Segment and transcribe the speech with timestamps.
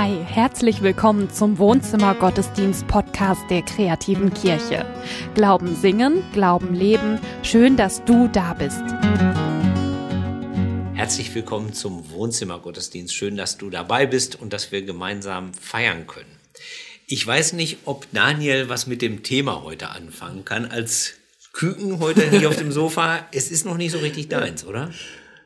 [0.00, 4.86] Hi, herzlich willkommen zum Wohnzimmer Gottesdienst Podcast der kreativen Kirche.
[5.34, 7.18] Glauben singen, Glauben leben.
[7.42, 8.80] Schön, dass du da bist.
[10.94, 13.12] Herzlich willkommen zum Wohnzimmer Gottesdienst.
[13.12, 16.30] Schön, dass du dabei bist und dass wir gemeinsam feiern können.
[17.08, 20.66] Ich weiß nicht, ob Daniel was mit dem Thema heute anfangen kann.
[20.66, 21.14] Als
[21.52, 23.26] Küken heute hier auf dem Sofa.
[23.32, 24.92] Es ist noch nicht so richtig deins, oder?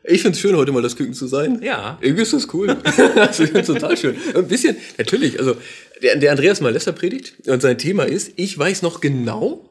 [0.05, 1.61] Ich finde es schön, heute mal das Küken zu sein.
[1.63, 1.97] Ja.
[2.01, 2.69] Irgendwie ist das cool.
[3.15, 4.17] also ich finde total schön.
[4.35, 5.55] Ein bisschen, natürlich, also
[6.01, 9.69] der, der Andreas Malesser predigt und sein Thema ist, ich weiß noch genau,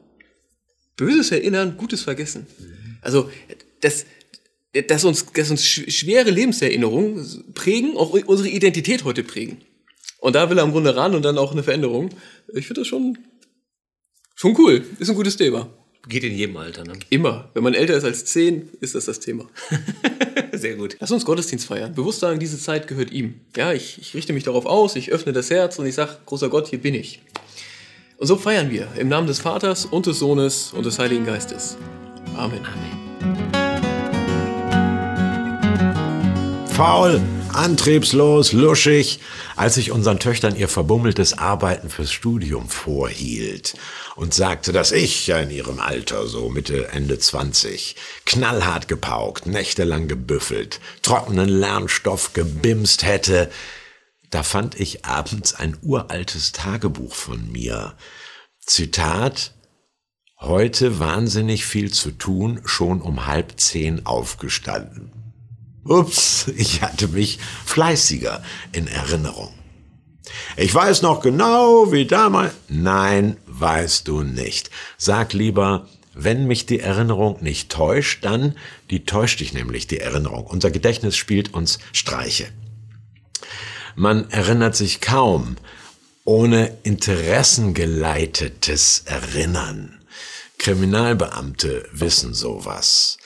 [0.97, 2.47] böses Erinnern, Gutes vergessen.
[3.02, 3.30] Also
[3.80, 4.07] das,
[4.88, 9.59] dass uns, dass uns schwere Lebenserinnerungen prägen, auch unsere Identität heute prägen.
[10.19, 12.10] Und da will er im Grunde ran und dann auch eine Veränderung.
[12.55, 13.19] Ich finde das schon,
[14.35, 14.83] schon cool.
[14.99, 15.69] Ist ein gutes Thema.
[16.09, 16.95] Geht in jedem Alter, ne?
[17.11, 17.48] Immer.
[17.55, 19.48] Wenn man älter ist als zehn, ist das das Thema.
[20.52, 20.97] Sehr gut.
[20.98, 21.95] Lass uns Gottesdienst feiern.
[21.95, 23.34] Bewusst sagen, diese Zeit gehört ihm.
[23.56, 26.48] Ja, ich, ich richte mich darauf aus, ich öffne das Herz und ich sage, großer
[26.48, 27.23] Gott, hier bin ich.
[28.18, 31.77] Und so feiern wir im Namen des Vaters und des Sohnes und des Heiligen Geistes.
[32.37, 32.60] Amen.
[32.65, 33.02] Amen.
[36.66, 37.21] Faul,
[37.55, 39.21] antriebslos, luschig,
[39.57, 43.75] als ich unseren Töchtern ihr verbummeltes Arbeiten fürs Studium vorhielt
[44.17, 50.09] und sagte, dass ich ja in ihrem Alter, so Mitte, Ende 20, knallhart gepaukt, nächtelang
[50.09, 53.51] gebüffelt, trockenen Lernstoff gebimst hätte,
[54.30, 57.95] da fand ich abends ein uraltes Tagebuch von mir.
[58.65, 59.55] Zitat,
[60.41, 65.22] heute wahnsinnig viel zu tun, schon um halb zehn aufgestanden.
[65.84, 69.53] Ups, ich hatte mich fleißiger in Erinnerung.
[70.56, 72.55] Ich weiß noch genau, wie damals.
[72.69, 74.71] Nein, weißt du nicht.
[74.97, 78.56] Sag lieber, wenn mich die Erinnerung nicht täuscht, dann,
[78.91, 80.47] die täuscht dich nämlich, die Erinnerung.
[80.47, 82.47] Unser Gedächtnis spielt uns Streiche.
[83.97, 85.56] Man erinnert sich kaum
[86.25, 89.99] ohne interessengeleitetes Erinnern.
[90.59, 93.19] Kriminalbeamte wissen sowas.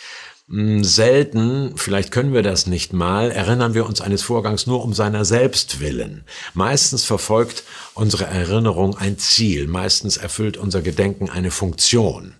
[0.48, 4.92] Hm, selten, vielleicht können wir das nicht mal, erinnern wir uns eines Vorgangs nur um
[4.92, 6.24] seiner selbst willen.
[6.54, 7.64] Meistens verfolgt
[7.94, 12.34] unsere Erinnerung ein Ziel, meistens erfüllt unser Gedenken eine Funktion.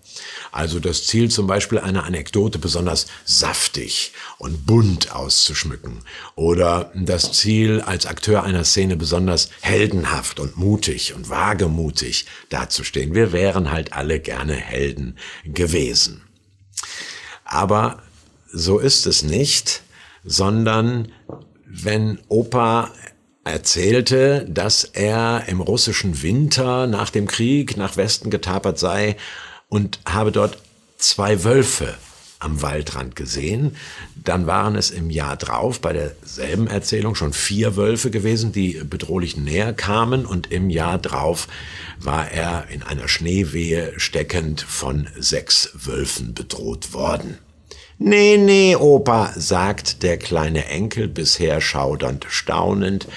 [0.53, 5.99] Also das Ziel zum Beispiel eine Anekdote besonders saftig und bunt auszuschmücken
[6.35, 13.13] oder das Ziel als Akteur einer Szene besonders heldenhaft und mutig und wagemutig dazustehen.
[13.13, 16.26] Wir wären halt alle gerne Helden gewesen.
[17.47, 18.01] Aber
[18.51, 19.81] so ist es nicht,
[20.23, 21.11] sondern
[21.65, 22.91] wenn Opa
[23.43, 29.15] erzählte, dass er im russischen Winter nach dem Krieg nach Westen getapert sei
[29.69, 30.57] und habe dort
[30.97, 31.95] zwei Wölfe
[32.39, 33.75] am Waldrand gesehen.
[34.15, 39.37] Dann waren es im Jahr drauf bei derselben Erzählung schon vier Wölfe gewesen, die bedrohlich
[39.37, 41.47] näher kamen und im Jahr drauf
[41.99, 47.37] war er in einer Schneewehe steckend von sechs Wölfen bedroht worden.
[47.99, 53.07] Nee, nee, Opa, sagt der kleine Enkel bisher schaudernd staunend.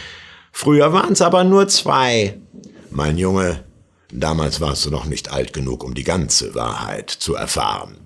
[0.52, 2.38] Früher waren's aber nur zwei.
[2.90, 3.62] Mein Junge,
[4.10, 7.98] damals warst du noch nicht alt genug, um die ganze Wahrheit zu erfahren.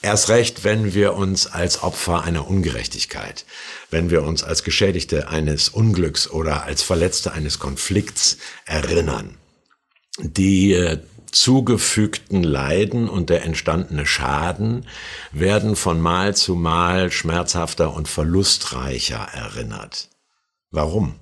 [0.00, 3.44] Erst recht, wenn wir uns als Opfer einer Ungerechtigkeit,
[3.90, 9.36] wenn wir uns als Geschädigte eines Unglücks oder als Verletzte eines Konflikts erinnern.
[10.18, 10.98] Die äh,
[11.32, 14.86] zugefügten Leiden und der entstandene Schaden
[15.32, 20.08] werden von Mal zu Mal schmerzhafter und verlustreicher erinnert.
[20.70, 21.16] Warum?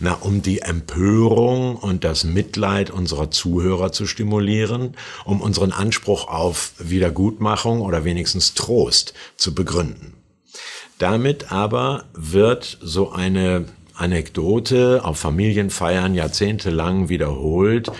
[0.00, 4.94] Na, um die Empörung und das Mitleid unserer Zuhörer zu stimulieren,
[5.24, 10.14] um unseren Anspruch auf Wiedergutmachung oder wenigstens Trost zu begründen.
[10.98, 17.90] Damit aber wird so eine Anekdote auf Familienfeiern jahrzehntelang wiederholt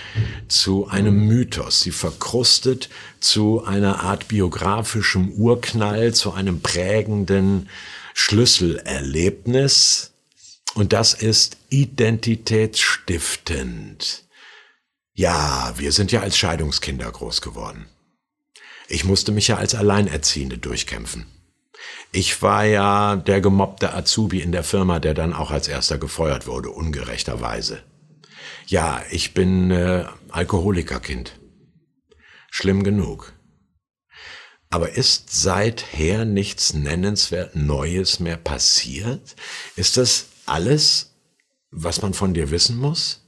[0.46, 1.80] zu einem Mythos.
[1.80, 2.88] Sie verkrustet
[3.18, 7.68] zu einer Art biografischem Urknall, zu einem prägenden
[8.14, 10.12] Schlüsselerlebnis.
[10.78, 14.22] Und das ist identitätsstiftend.
[15.12, 17.86] Ja, wir sind ja als Scheidungskinder groß geworden.
[18.86, 21.26] Ich musste mich ja als Alleinerziehende durchkämpfen.
[22.12, 26.46] Ich war ja der gemobbte Azubi in der Firma, der dann auch als erster gefeuert
[26.46, 27.82] wurde, ungerechterweise.
[28.68, 31.40] Ja, ich bin äh, Alkoholikerkind.
[32.52, 33.32] Schlimm genug.
[34.70, 39.34] Aber ist seither nichts nennenswert Neues mehr passiert?
[39.74, 41.14] Ist das alles,
[41.70, 43.22] was man von dir wissen muss?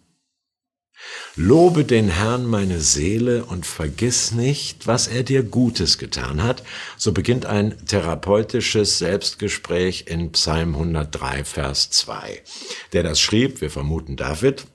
[1.36, 6.62] Lobe den Herrn meine Seele und vergiss nicht, was er dir Gutes getan hat.
[6.98, 12.42] So beginnt ein therapeutisches Selbstgespräch in Psalm 103, Vers 2.
[12.92, 14.66] Der das schrieb, wir vermuten David,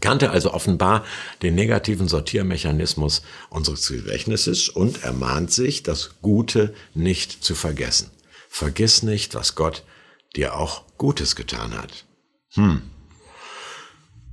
[0.00, 1.04] kannte also offenbar
[1.42, 8.10] den negativen Sortiermechanismus unseres Gedächtnisses und ermahnt sich, das Gute nicht zu vergessen.
[8.48, 9.82] Vergiss nicht, was Gott
[10.36, 12.06] dir auch Gutes getan hat.
[12.54, 12.82] Hm.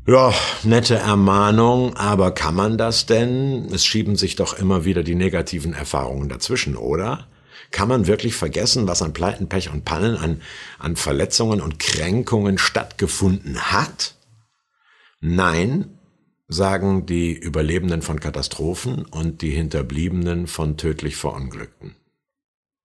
[0.07, 0.33] Ja,
[0.63, 3.67] nette Ermahnung, aber kann man das denn?
[3.73, 7.27] Es schieben sich doch immer wieder die negativen Erfahrungen dazwischen, oder?
[7.71, 10.41] Kann man wirklich vergessen, was an Pleiten, Pech und Pannen, an,
[10.79, 14.15] an Verletzungen und Kränkungen stattgefunden hat?
[15.19, 15.99] Nein,
[16.47, 21.95] sagen die Überlebenden von Katastrophen und die Hinterbliebenen von tödlich Verunglückten.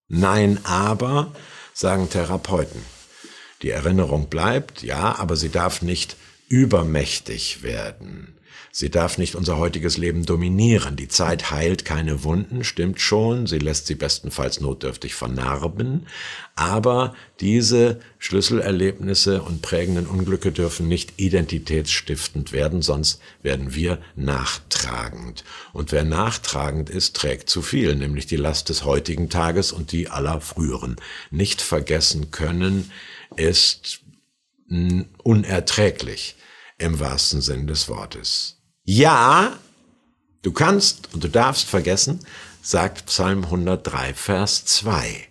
[0.08, 1.32] Nein, aber,
[1.72, 2.82] sagen Therapeuten.
[3.62, 6.16] Die Erinnerung bleibt, ja, aber sie darf nicht
[6.48, 8.34] übermächtig werden.
[8.74, 10.96] Sie darf nicht unser heutiges Leben dominieren.
[10.96, 16.06] Die Zeit heilt keine Wunden, stimmt schon, sie lässt sie bestenfalls notdürftig vernarben,
[16.54, 25.44] aber diese Schlüsselerlebnisse und prägenden Unglücke dürfen nicht identitätsstiftend werden, sonst werden wir nachtragend.
[25.74, 30.08] Und wer nachtragend ist, trägt zu viel, nämlich die Last des heutigen Tages und die
[30.08, 30.96] aller früheren.
[31.30, 32.90] Nicht vergessen können
[33.36, 34.00] ist
[35.22, 36.36] unerträglich
[36.78, 38.58] im wahrsten Sinn des Wortes.
[38.84, 39.56] Ja,
[40.42, 42.20] du kannst und du darfst vergessen,
[42.62, 45.28] sagt Psalm 103, Vers 2.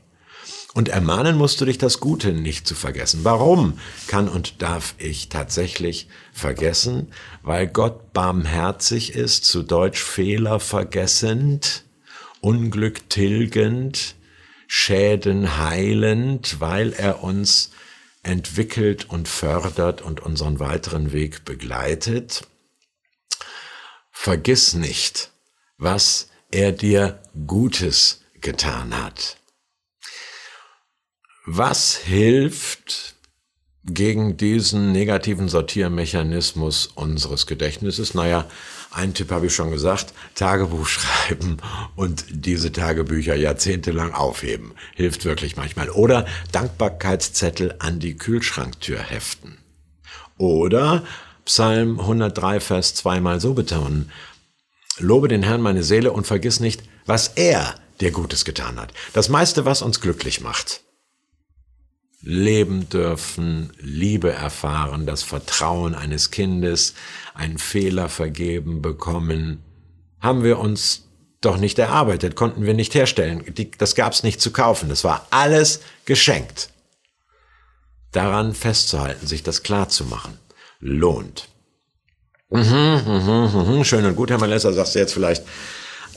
[0.73, 3.21] Und ermahnen musst du dich, das Gute nicht zu vergessen.
[3.23, 3.77] Warum
[4.07, 7.07] kann und darf ich tatsächlich vergessen?
[7.43, 11.83] Weil Gott barmherzig ist, zu Deutsch Fehler vergessend,
[12.39, 14.15] Unglück tilgend,
[14.67, 17.71] Schäden heilend, weil er uns
[18.23, 22.47] entwickelt und fördert und unseren weiteren Weg begleitet.
[24.11, 25.31] Vergiss nicht,
[25.77, 29.37] was er dir Gutes getan hat.
[31.45, 33.15] Was hilft
[33.83, 38.13] gegen diesen negativen Sortiermechanismus unseres Gedächtnisses?
[38.13, 38.47] Naja,
[38.91, 41.57] ein Tipp habe ich schon gesagt, Tagebuch schreiben
[41.95, 44.73] und diese Tagebücher jahrzehntelang aufheben.
[44.95, 45.89] Hilft wirklich manchmal.
[45.89, 49.57] Oder Dankbarkeitszettel an die Kühlschranktür heften.
[50.37, 51.03] Oder
[51.45, 54.11] Psalm 103, Vers 2 mal so betonen.
[54.97, 58.93] Lobe den Herrn meine Seele und vergiss nicht, was er dir Gutes getan hat.
[59.13, 60.81] Das meiste, was uns glücklich macht
[62.21, 66.93] leben dürfen, Liebe erfahren, das Vertrauen eines Kindes,
[67.33, 69.63] einen Fehler vergeben bekommen,
[70.19, 71.07] haben wir uns
[71.41, 73.43] doch nicht erarbeitet, konnten wir nicht herstellen.
[73.79, 74.89] das gab's nicht zu kaufen.
[74.89, 76.69] Das war alles geschenkt.
[78.11, 80.37] Daran festzuhalten, sich das klar zu machen,
[80.79, 81.47] lohnt.
[82.49, 85.43] Mhm, mhm, mhm, schön und gut, Herr Malesser, sagst du jetzt vielleicht.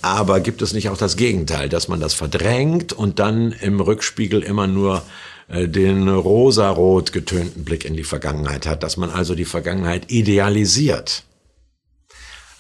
[0.03, 4.43] Aber gibt es nicht auch das Gegenteil, dass man das verdrängt und dann im Rückspiegel
[4.43, 5.03] immer nur
[5.49, 11.25] den rosarot getönten Blick in die Vergangenheit hat, dass man also die Vergangenheit idealisiert.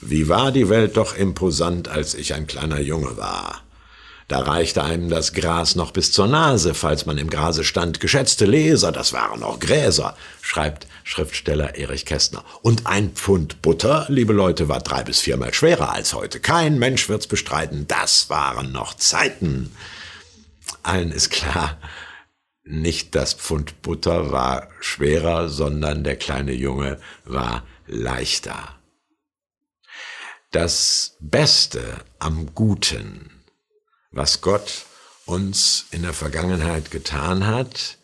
[0.01, 3.63] Wie war die Welt doch imposant, als ich ein kleiner Junge war.
[4.29, 8.01] Da reichte einem das Gras noch bis zur Nase, falls man im Grase stand.
[8.01, 12.43] Geschätzte Leser, das waren noch Gräser, schreibt Schriftsteller Erich Kästner.
[12.63, 16.41] Und ein Pfund Butter, liebe Leute, war drei bis viermal schwerer als heute.
[16.41, 19.75] Kein Mensch wird's bestreiten, das waren noch Zeiten.
[20.83, 21.77] Allen ist klar,
[22.65, 28.81] nicht das Pfund Butter war schwerer, sondern der kleine Junge war leichter.
[30.51, 33.31] Das Beste am Guten,
[34.11, 34.87] was Gott
[35.27, 37.99] uns in der Vergangenheit getan hat,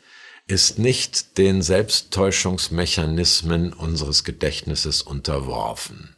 [0.46, 6.14] ist nicht den Selbsttäuschungsmechanismen unseres Gedächtnisses unterworfen.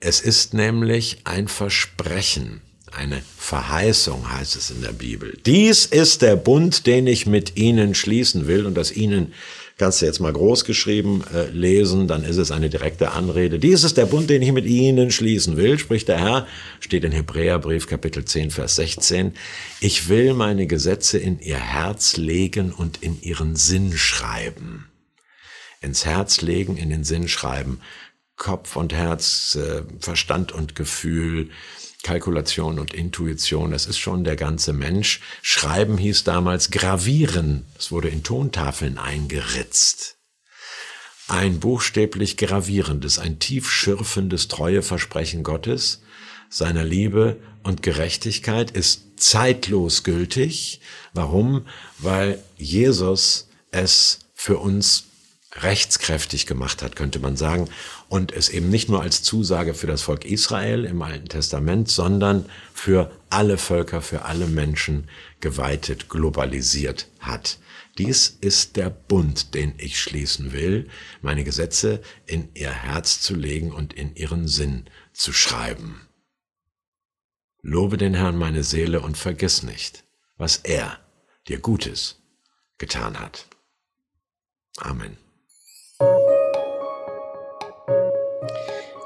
[0.00, 2.62] Es ist nämlich ein Versprechen,
[2.96, 5.38] eine Verheißung heißt es in der Bibel.
[5.46, 8.66] Dies ist der Bund, den ich mit ihnen schließen will.
[8.66, 9.32] Und das ihnen
[9.76, 13.58] kannst du jetzt mal groß geschrieben äh, lesen, dann ist es eine direkte Anrede.
[13.58, 16.46] Dies ist der Bund, den ich mit ihnen schließen will, spricht der Herr,
[16.80, 19.32] steht in Hebräerbrief Kapitel 10, Vers 16.
[19.80, 24.86] Ich will meine Gesetze in ihr Herz legen und in ihren Sinn schreiben.
[25.80, 27.80] Ins Herz legen, in den Sinn schreiben.
[28.36, 31.50] Kopf und Herz, äh, Verstand und Gefühl,
[32.04, 35.20] Kalkulation und Intuition, das ist schon der ganze Mensch.
[35.42, 37.64] Schreiben hieß damals gravieren.
[37.76, 40.18] Es wurde in Tontafeln eingeritzt.
[41.26, 46.02] Ein buchstäblich gravierendes, ein tief schürfendes Treueversprechen Gottes,
[46.50, 50.80] seiner Liebe und Gerechtigkeit ist zeitlos gültig.
[51.14, 51.66] Warum?
[51.98, 55.04] Weil Jesus es für uns
[55.56, 57.68] rechtskräftig gemacht hat, könnte man sagen,
[58.08, 62.46] und es eben nicht nur als Zusage für das Volk Israel im Alten Testament, sondern
[62.72, 65.08] für alle Völker, für alle Menschen
[65.40, 67.58] geweitet, globalisiert hat.
[67.98, 70.88] Dies ist der Bund, den ich schließen will,
[71.22, 76.08] meine Gesetze in ihr Herz zu legen und in ihren Sinn zu schreiben.
[77.62, 80.04] Lobe den Herrn meine Seele und vergiss nicht,
[80.36, 80.98] was er
[81.46, 82.20] dir Gutes
[82.78, 83.46] getan hat.
[84.78, 85.23] Amen.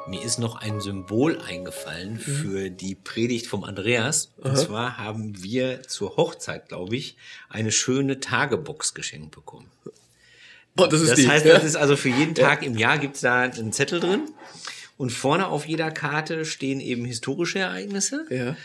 [0.09, 2.19] Mir ist noch ein Symbol eingefallen mhm.
[2.19, 4.33] für die Predigt vom Andreas.
[4.39, 4.57] Und Aha.
[4.57, 7.17] zwar haben wir zur Hochzeit, glaube ich,
[7.51, 9.71] eine schöne Tagebox geschenkt bekommen.
[10.79, 11.55] Oh, das, ist das die, heißt, ja?
[11.55, 12.69] das ist also für jeden Tag ja.
[12.69, 14.31] im Jahr gibt es da einen Zettel drin.
[14.97, 18.57] Und vorne auf jeder Karte stehen eben historische Ereignisse, ja.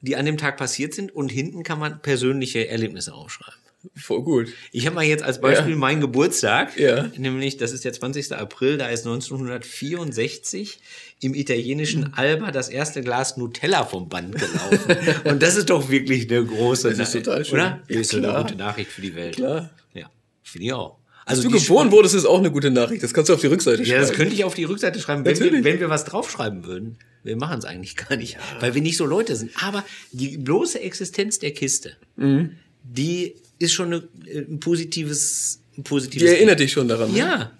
[0.00, 1.14] die an dem Tag passiert sind.
[1.14, 3.60] Und hinten kann man persönliche Erlebnisse aufschreiben.
[3.94, 4.48] Voll gut.
[4.72, 5.76] Ich habe mal jetzt als Beispiel ja.
[5.76, 7.08] meinen Geburtstag, ja.
[7.16, 8.32] nämlich das ist der 20.
[8.32, 10.80] April, da ist 1964
[11.20, 14.96] im italienischen Alba das erste Glas Nutella vom Band gelaufen.
[15.24, 17.54] Und das ist doch wirklich eine große Das ist total schön.
[17.54, 17.82] Oder?
[17.88, 19.36] Ja, ist eine gute Nachricht für die Welt.
[19.36, 19.70] Klar.
[19.94, 20.10] Ja,
[20.42, 20.98] finde ich auch.
[21.24, 23.02] Also Dass du geboren wurdest, ist auch eine gute Nachricht.
[23.02, 23.90] Das kannst du auf die Rückseite schreiben.
[23.90, 26.98] Ja, das könnte ich auf die Rückseite schreiben, wenn, wir, wenn wir was draufschreiben würden.
[27.24, 29.50] Wir machen es eigentlich gar nicht, weil wir nicht so Leute sind.
[29.60, 32.52] Aber die bloße Existenz der Kiste, mhm.
[32.92, 36.28] Die ist schon eine, äh, ein positives, ein positives.
[36.28, 37.12] Die erinnert dich schon daran.
[37.12, 37.18] Ne?
[37.18, 37.52] Ja.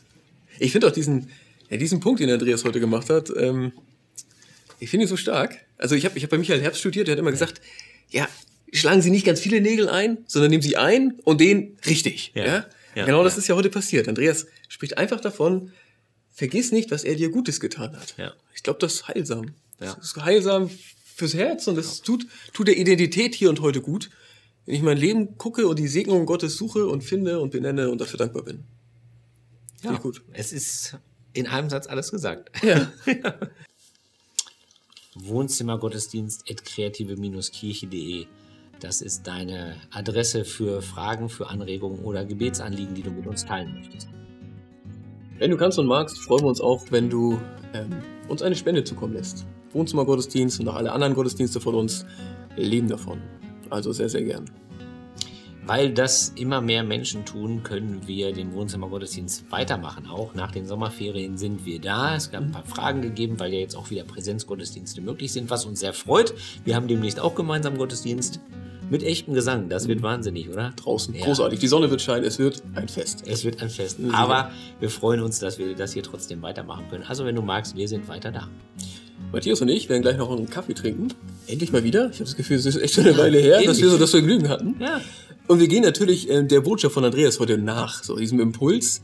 [0.58, 1.30] Ich finde auch diesen,
[1.70, 3.72] ja, diesen Punkt, den Andreas heute gemacht hat, ähm,
[4.78, 5.58] ich finde ihn so stark.
[5.78, 7.60] Also ich habe ich hab bei Michael Herbst studiert, der hat immer gesagt,
[8.10, 8.28] ja,
[8.72, 12.32] schlagen Sie nicht ganz viele Nägel ein, sondern nehmen Sie ein und den richtig.
[12.34, 12.44] Ja.
[12.44, 12.66] ja?
[12.94, 14.08] ja genau das ist ja heute passiert.
[14.08, 15.72] Andreas spricht einfach davon,
[16.32, 18.14] vergiss nicht, was er dir Gutes getan hat.
[18.18, 18.34] Ja.
[18.54, 19.54] Ich glaube, das ist heilsam.
[19.80, 19.94] Ja.
[19.94, 20.70] Das ist heilsam
[21.14, 24.10] fürs Herz und das tut, tut der Identität hier und heute gut
[24.66, 28.00] wenn ich mein Leben gucke und die Segnung Gottes suche und finde und benenne und
[28.00, 28.64] dafür dankbar bin.
[29.82, 30.22] Ja, gut.
[30.32, 30.98] Es ist
[31.32, 32.50] in einem Satz alles gesagt.
[32.64, 32.90] Ja.
[35.14, 38.26] Wohnzimmergottesdienst at kreative-kirche.de.
[38.80, 43.72] Das ist deine Adresse für Fragen, für Anregungen oder Gebetsanliegen, die du mit uns teilen
[43.74, 44.08] möchtest.
[45.38, 47.40] Wenn du kannst und magst, freuen wir uns auch, wenn du
[47.72, 49.46] ähm, uns eine Spende zukommen lässt.
[49.72, 52.04] Wohnzimmergottesdienst und auch alle anderen Gottesdienste von uns
[52.56, 53.20] leben davon.
[53.70, 54.44] Also sehr, sehr gern.
[55.66, 60.06] Weil das immer mehr Menschen tun, können wir den Wohnzimmergottesdienst weitermachen.
[60.06, 62.14] Auch nach den Sommerferien sind wir da.
[62.14, 65.64] Es gab ein paar Fragen gegeben, weil ja jetzt auch wieder Präsenzgottesdienste möglich sind, was
[65.64, 66.34] uns sehr freut.
[66.64, 68.40] Wir haben demnächst auch gemeinsam Gottesdienst
[68.90, 69.68] mit echtem Gesang.
[69.68, 70.04] Das wird mhm.
[70.04, 70.72] wahnsinnig, oder?
[70.76, 71.14] Draußen.
[71.14, 71.24] Ja.
[71.24, 71.58] Großartig.
[71.58, 72.24] Die Sonne wird scheinen.
[72.24, 73.24] Es wird ein Fest.
[73.26, 73.98] Es wird ein Fest.
[74.12, 77.04] Aber wir freuen uns, dass wir das hier trotzdem weitermachen können.
[77.08, 78.48] Also wenn du magst, wir sind weiter da.
[79.32, 81.08] Matthias und ich werden gleich noch einen Kaffee trinken.
[81.46, 82.10] Endlich mal wieder.
[82.10, 84.10] Ich habe das Gefühl, es ist echt schon eine Weile her, dass wir so das
[84.10, 84.76] Vergnügen hatten.
[84.80, 85.00] Ja.
[85.46, 89.02] Und wir gehen natürlich äh, der Botschaft von Andreas heute nach, so diesem Impuls.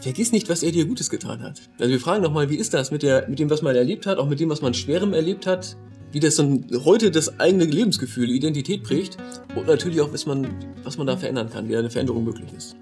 [0.00, 1.60] Vergiss nicht, was er dir Gutes getan hat.
[1.78, 4.18] Also wir fragen nochmal, wie ist das mit, der, mit dem, was man erlebt hat,
[4.18, 5.76] auch mit dem, was man Schwerem erlebt hat,
[6.10, 9.16] wie das dann heute das eigene Lebensgefühl, Identität prägt
[9.54, 10.48] und natürlich auch, was man,
[10.82, 12.76] was man da verändern kann, wie eine Veränderung möglich ist.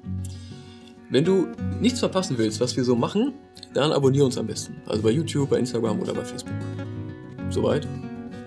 [1.10, 1.48] Wenn du
[1.80, 3.32] nichts verpassen willst, was wir so machen,
[3.74, 4.76] dann abonniere uns am besten.
[4.86, 6.54] Also bei YouTube, bei Instagram oder bei Facebook.
[7.50, 7.86] Soweit.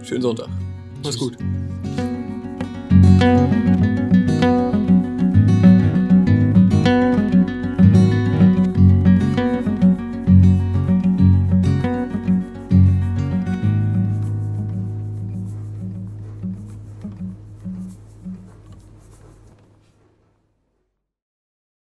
[0.01, 0.47] Schönen Sonntag.
[1.03, 1.37] Mach's gut.